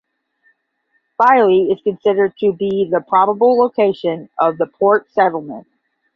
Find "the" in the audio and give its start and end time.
2.89-3.01, 4.57-4.65